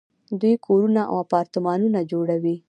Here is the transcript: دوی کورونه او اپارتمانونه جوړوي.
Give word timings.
دوی 0.39 0.53
کورونه 0.65 1.01
او 1.11 1.15
اپارتمانونه 1.25 1.99
جوړوي. 2.11 2.55